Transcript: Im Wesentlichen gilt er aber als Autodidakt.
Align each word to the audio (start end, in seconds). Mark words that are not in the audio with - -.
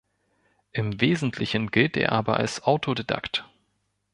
Im 0.71 0.99
Wesentlichen 0.99 1.69
gilt 1.69 1.95
er 1.95 2.11
aber 2.11 2.37
als 2.37 2.63
Autodidakt. 2.63 3.45